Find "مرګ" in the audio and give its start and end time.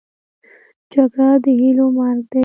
1.97-2.21